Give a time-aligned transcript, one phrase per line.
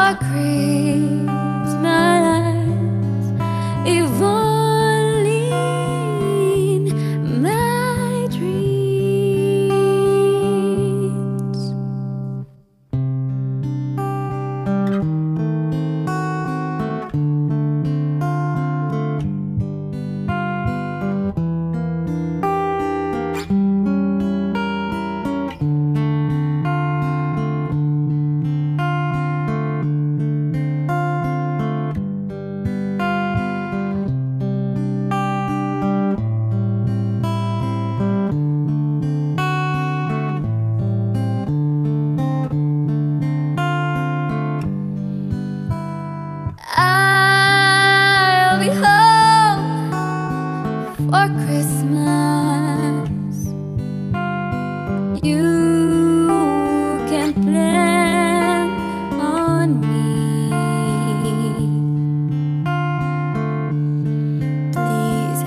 [0.00, 0.79] for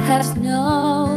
[0.04, 1.13] have snow